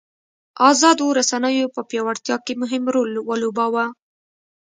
ازادو 0.69 1.07
رسنیو 1.19 1.73
په 1.75 1.81
پیاوړتیا 1.89 2.35
کې 2.45 2.53
مهم 2.61 2.83
رول 2.95 3.11
ولوباوه. 3.27 3.85